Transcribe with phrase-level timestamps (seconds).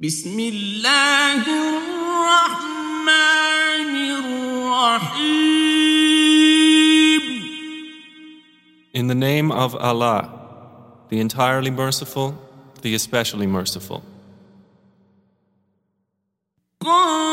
[0.00, 3.10] بسم الله الرحمن
[4.18, 5.60] الرحيم
[8.94, 10.28] In the name of Allah,
[11.10, 12.34] the entirely merciful,
[12.82, 14.02] the especially merciful.
[16.80, 17.30] قاف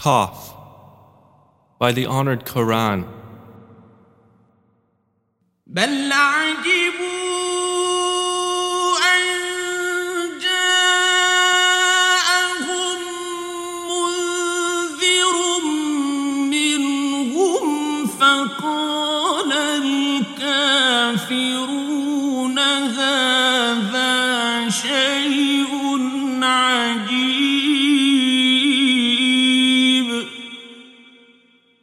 [0.00, 0.54] Qaf,
[1.78, 3.06] by the honored Quran,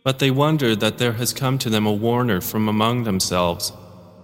[0.07, 3.73] But they wonder that there has come to them a warner from among themselves,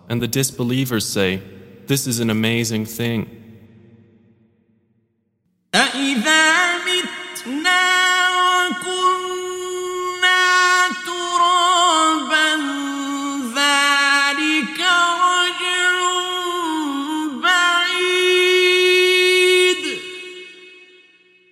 [0.07, 1.41] and the disbelievers say,
[1.87, 3.29] This is an amazing thing.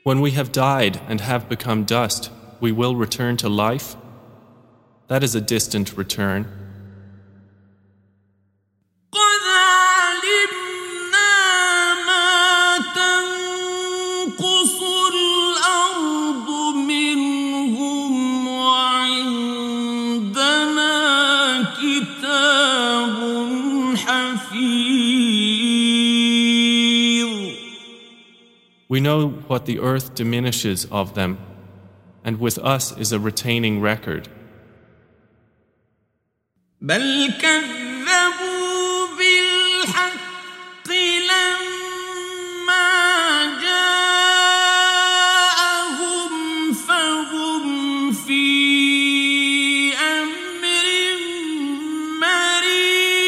[0.04, 3.98] When we have died and have become dust, we will return to life?
[5.12, 6.45] That is a distant return.
[28.88, 31.38] We know what the earth diminishes of them,
[32.23, 34.30] and with us is a retaining record.
[36.82, 40.90] بل كذبوا بالحق
[41.30, 42.90] لما
[43.62, 45.14] جاءهم
[46.74, 50.86] فهم في أمر
[52.22, 53.22] مريج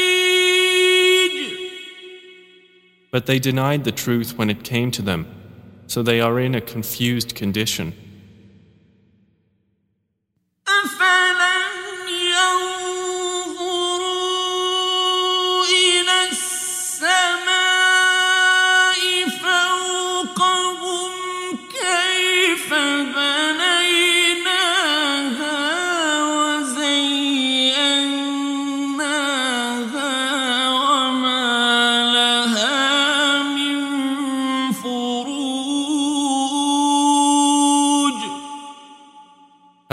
[3.12, 5.28] But they denied the truth when it came to them,
[5.86, 7.94] so they are in a confused condition.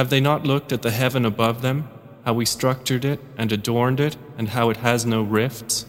[0.00, 1.86] Have they not looked at the heaven above them,
[2.24, 5.84] how we structured it and adorned it, and how it has no rifts?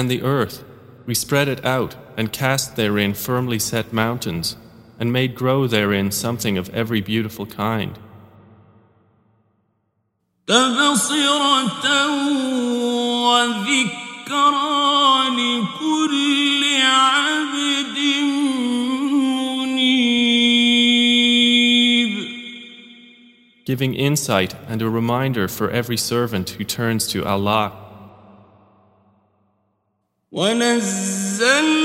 [0.00, 0.64] and the earth.
[1.04, 4.56] We spread it out and cast therein firmly set mountains,
[4.98, 7.98] and made grow therein something of every beautiful kind.
[23.66, 27.79] Giving insight and a reminder for every servant who turns to Allah
[30.32, 31.79] ونزلنا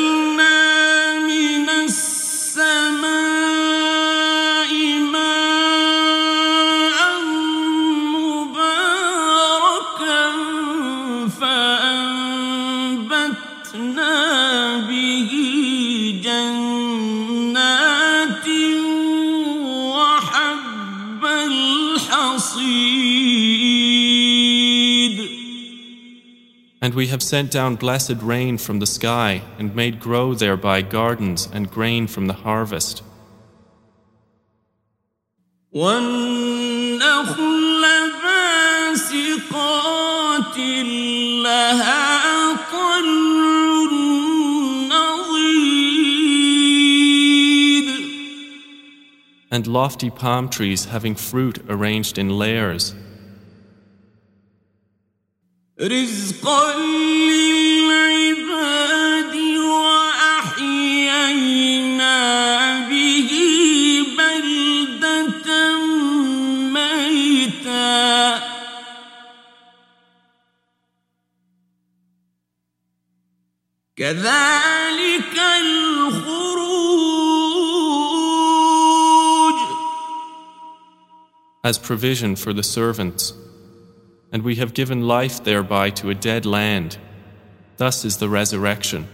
[26.95, 31.45] And we have sent down blessed rain from the sky and made grow thereby gardens
[31.51, 33.03] and grain from the harvest.
[49.51, 52.95] And lofty palm trees having fruit arranged in layers.
[55.81, 56.73] رزقا
[57.67, 58.55] للعباد
[60.45, 60.89] وأحيينا
[62.89, 63.31] به
[64.17, 65.77] بلدة
[66.71, 68.39] ميتا
[73.97, 76.55] كذلك الخروج
[81.65, 83.33] as provision for the servants.
[84.35, 86.97] and we have given life thereby to a dead land.
[87.77, 89.07] Thus is the resurrection.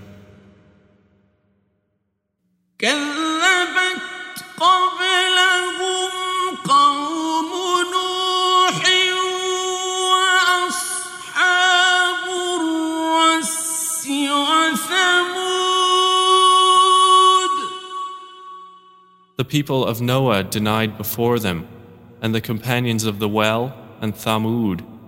[19.37, 21.67] The people of Noah denied before them,
[22.23, 25.00] and the companions of the well and Thamud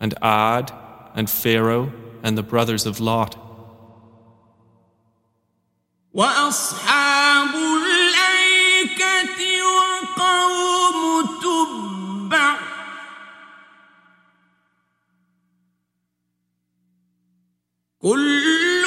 [0.00, 0.72] and Ad,
[1.14, 1.92] and Pharaoh,
[2.22, 3.36] and the brothers of Lot,
[18.01, 18.85] كل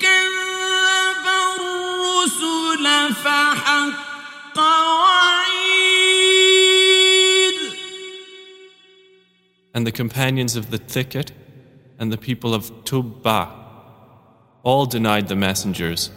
[0.00, 1.26] كذب
[1.58, 5.52] الرسل فحق وعيد
[9.74, 11.32] and the companions of the thicket,
[11.98, 13.48] and the people of Tubba,
[14.62, 16.10] all denied the messengers,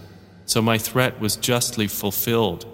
[0.45, 2.65] so my threat was justly fulfilled.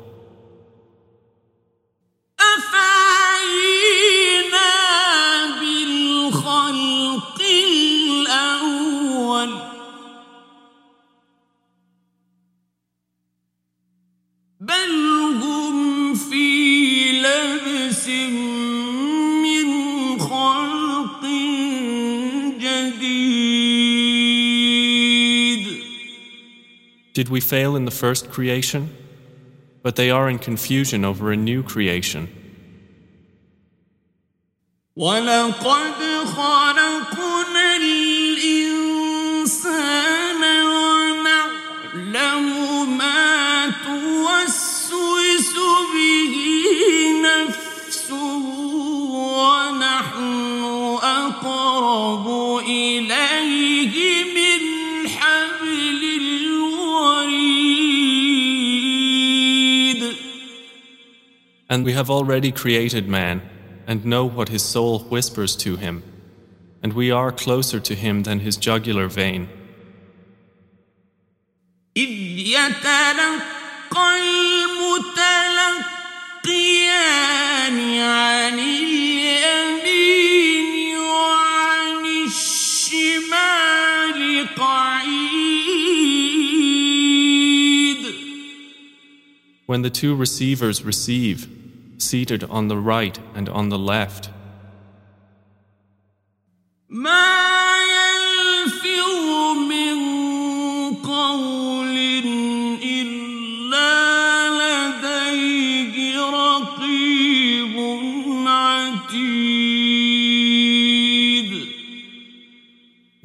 [27.16, 28.96] Did we fail in the first creation?
[29.84, 32.30] But they are in confusion over a new creation.
[34.96, 37.00] ولقد خلقنا
[61.69, 63.43] And we have already created man,
[63.87, 66.03] and know what his soul whispers to him,
[66.83, 69.49] and we are closer to him than his jugular vein.
[71.97, 72.17] إذ
[89.67, 91.49] When the two receivers receive,
[91.99, 94.31] seated on the right and on the left,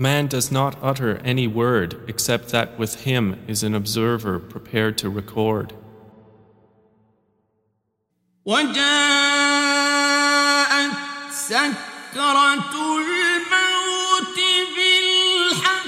[0.01, 5.09] Man does not utter any word except that with him is an observer prepared to
[5.11, 5.73] record.
[8.44, 8.86] وجاءت
[11.30, 14.38] سكرة الموت
[14.76, 15.86] بالحق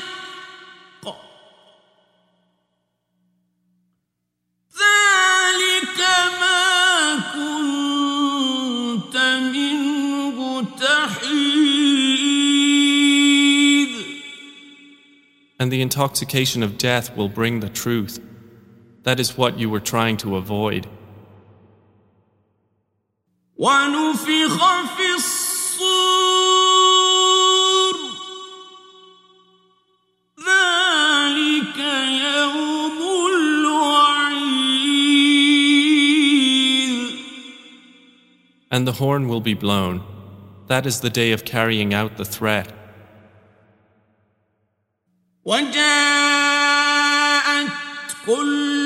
[4.75, 5.99] ذلك
[6.41, 9.17] ما كنت
[9.55, 10.38] منه
[10.81, 11.88] تحيد
[15.61, 18.21] And the intoxication of death will bring the truth.
[19.03, 20.87] That is what you were trying to avoid.
[23.57, 24.57] ونفخ
[24.97, 25.59] في الصور
[30.47, 31.79] ذلك
[32.25, 32.99] يوم
[33.35, 34.29] الوعيد
[38.71, 40.03] And the horn will be blown.
[40.69, 42.73] That is the day of carrying out the threat.
[45.45, 46.49] وجاءت
[48.27, 48.82] كل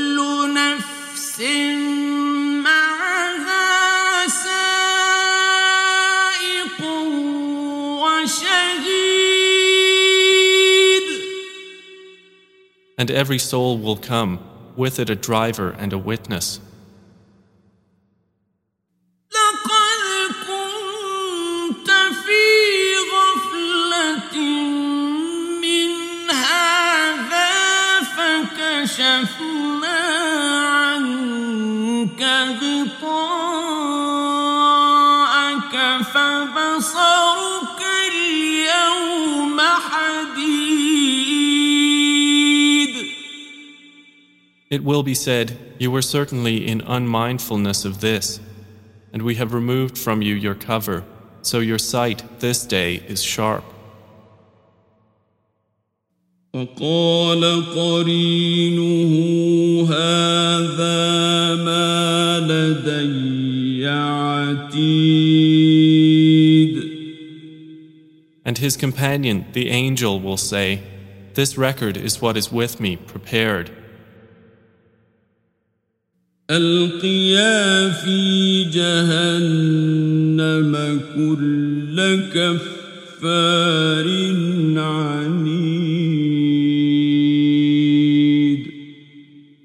[12.97, 14.39] And every soul will come,
[14.75, 16.59] with it a driver and a witness.
[44.70, 48.40] It will be said, You were certainly in unmindfulness of this,
[49.12, 51.04] and we have removed from you your cover,
[51.42, 53.64] so your sight this day is sharp.
[56.54, 59.12] وقال قرينه
[59.88, 65.22] هذا ما لدي عتيد
[68.44, 70.82] And his companion, the angel, will say,
[71.34, 73.70] This record is what is with me, prepared.
[76.49, 79.91] ألقيا في جهنم
[81.15, 84.07] كل كفار
[84.77, 85.87] عنيد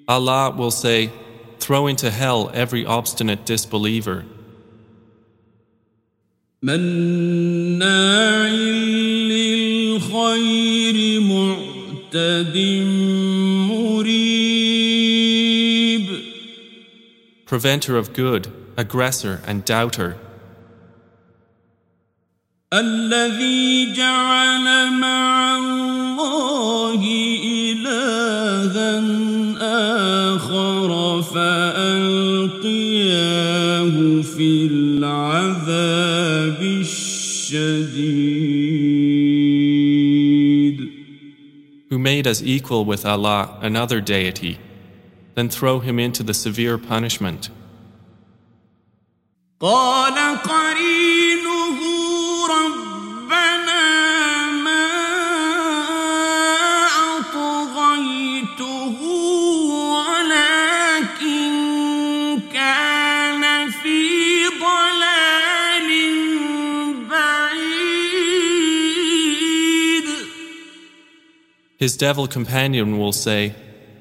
[0.08, 1.10] Allah will say,
[1.60, 4.24] Throw into hell every obstinate disbeliever,
[6.62, 8.48] مناع
[9.30, 12.56] للخير معتد
[17.51, 20.17] preventer of good, aggressor, and doubter,
[22.73, 27.01] الذي جعل مع الله
[27.43, 28.99] إلها
[30.35, 32.67] آخر فألقياه
[34.21, 38.37] في العذاب الشديد
[41.89, 44.59] who made as equal with Allah another deity,
[45.34, 47.50] then throw him into the severe punishment.
[71.82, 73.56] His devil companion will say,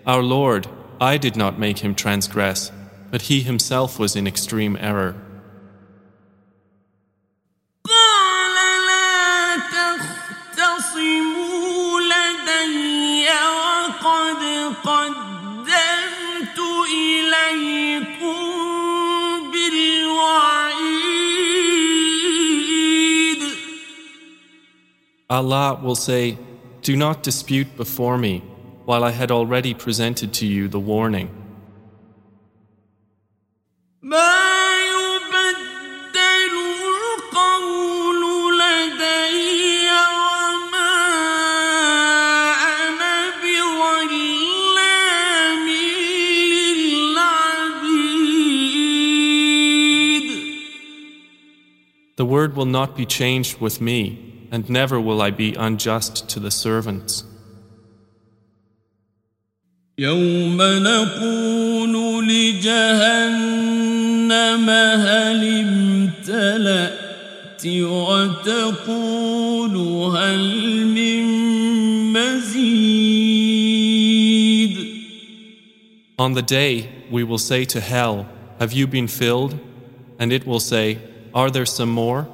[0.05, 0.67] Our Lord,
[1.01, 2.71] I did not make him transgress,
[3.09, 5.15] but he himself was in extreme error.
[25.31, 26.37] Allah will say,
[26.83, 28.50] Do not dispute before me
[28.85, 31.29] while I had already presented to you the warning.
[52.21, 56.39] The word will not be changed with me, and never will I be unjust to
[56.39, 57.23] the servants.
[59.97, 63.89] يوم نقول لجهنم
[64.69, 69.75] هل امتلأت وتقول
[70.17, 71.23] هل من
[72.13, 73.21] مزيد
[76.19, 78.27] On the day, we will say to hell,
[78.59, 79.57] Have you been filled?
[80.19, 80.99] And it will say,
[81.33, 82.27] Are there some more?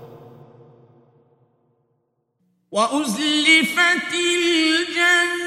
[2.72, 5.47] وأزلفت الجنة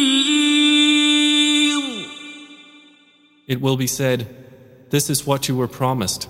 [3.50, 4.26] It will be said,
[4.90, 6.28] This is what you were promised,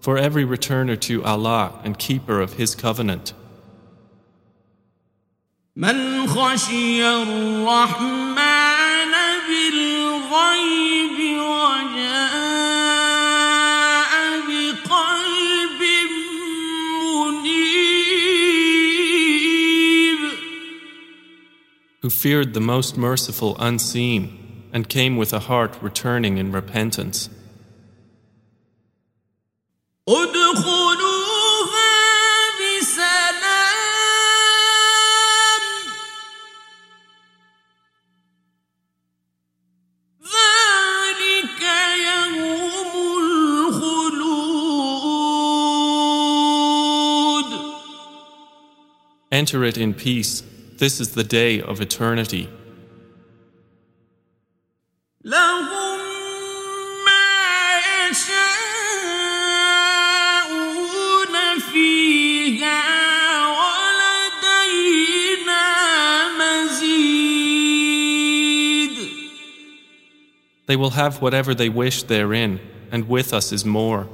[0.00, 3.32] for every returner to Allah and keeper of His covenant.
[5.76, 9.12] من خشي الرحمن
[9.48, 12.52] بالغيب وجاء
[14.48, 15.80] بقلب
[17.04, 17.80] منيب
[22.00, 24.39] who feared the most merciful unseen
[24.73, 27.29] and came with a heart returning in repentance.
[49.41, 50.43] Enter it in peace.
[50.77, 52.47] This is the day of eternity.
[70.70, 74.08] They will have whatever they wish therein, and with us is more.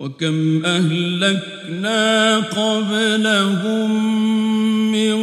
[0.00, 3.90] وكم أهلكنا قبلهم
[4.92, 5.16] من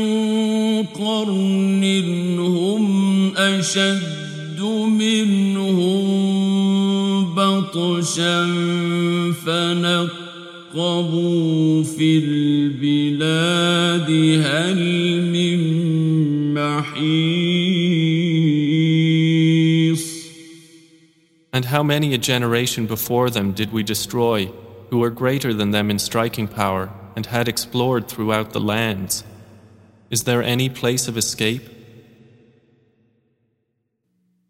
[0.83, 1.83] قرن
[2.39, 6.05] هم أشد منهم
[7.35, 8.45] بطشا
[10.73, 14.09] فنقبوا في البلاد
[21.53, 24.47] And how many a generation before them did we destroy,
[24.89, 29.23] who were greater than them in striking power, and had explored throughout the lands?
[30.09, 31.63] Is there any place of escape?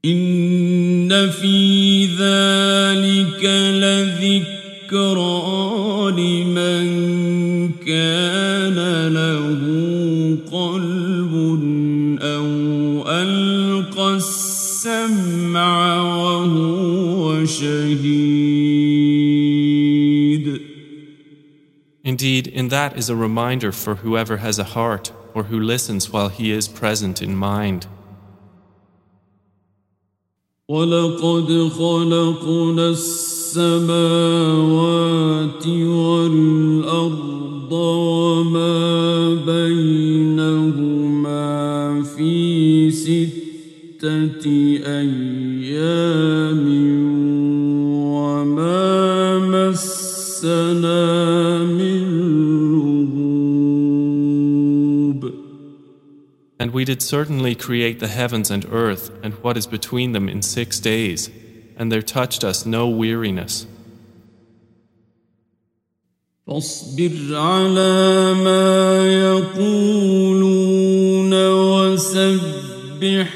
[0.06, 3.46] إن في ذلك
[3.82, 5.32] لذكرى
[6.12, 7.01] لمن
[22.04, 26.30] Indeed, in that is a reminder for whoever has a heart or who listens while
[26.30, 27.88] he is present in mind.
[30.70, 33.98] ولقد خلقنا السماوات
[56.82, 60.80] we did certainly create the heavens and earth and what is between them in six
[60.80, 61.30] days,
[61.78, 63.65] and there touched us no weariness.
[66.48, 69.04] فاصبر على ما
[69.60, 73.28] يقولون وسبح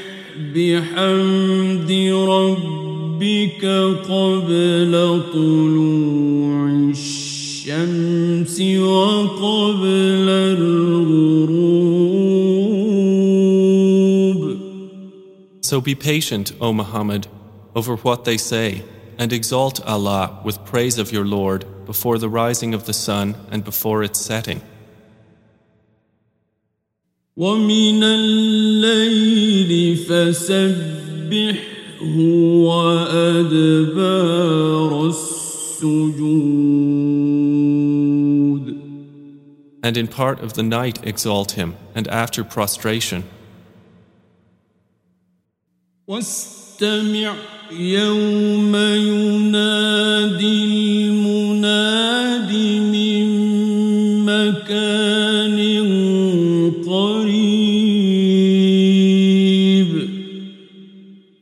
[0.54, 1.92] بحمد
[2.28, 3.64] ربك
[4.08, 4.92] قبل
[5.32, 11.25] طلوع الشمس وقبل الغروب
[15.66, 17.28] So be patient, O Muhammad,
[17.74, 18.84] over what they say,
[19.18, 23.64] and exalt Allah with praise of your Lord before the rising of the sun and
[23.64, 24.60] before its setting.
[27.36, 31.58] ومن الليل فسبحه
[33.48, 34.30] وأدبار
[35.06, 36.42] السجود
[39.84, 43.24] And in part of the night exalt him, and after prostration.
[46.07, 47.35] واستمع
[47.71, 52.51] يوم ينادي المناد
[52.93, 53.27] من
[54.25, 55.59] مكان
[56.87, 57.67] قريب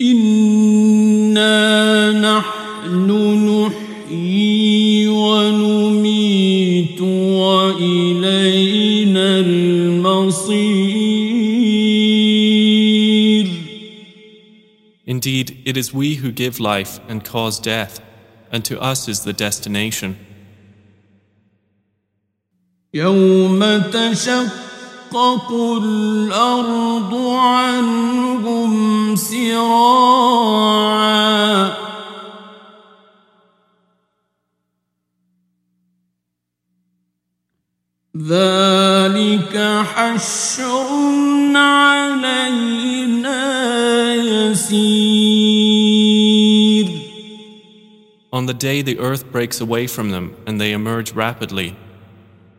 [0.00, 3.10] إنا نحن
[3.48, 8.45] نحيي ونميت وإلينا
[15.26, 18.00] Indeed, it is we who give life and cause death,
[18.52, 20.16] and to us is the destination.
[22.94, 28.72] يوم تشقق الأرض عنهم
[29.16, 30.72] سراعا
[38.17, 39.53] ذلك
[39.93, 40.87] حشر
[41.55, 43.43] علينا
[44.15, 45.67] يسير
[48.33, 51.75] On the day the earth breaks away from them and they emerge rapidly,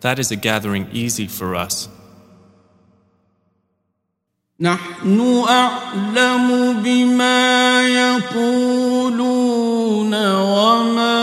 [0.00, 1.88] that is a gathering easy for us.
[4.60, 7.82] نحن أعلم بما
[8.26, 9.34] يقولون
[10.34, 11.18] وما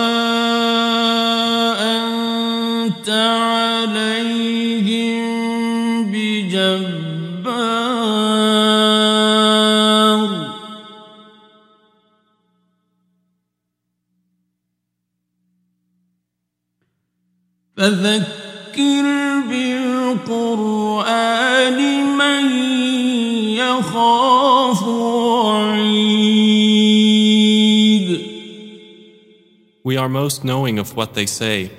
[1.81, 3.09] أنت
[17.85, 19.05] فذكر
[19.49, 20.97] بالقرآن
[22.17, 22.43] من
[23.57, 26.25] يخاف وعيد.
[29.83, 31.69] We are most knowing of what they say,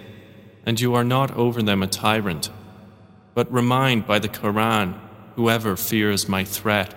[0.66, 2.50] and you are not over them a tyrant.
[3.34, 4.98] But remind by the Quran
[5.36, 6.94] whoever fears my threat.